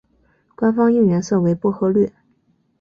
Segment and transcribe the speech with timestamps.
[0.55, 2.11] 官方应援色为薄荷绿。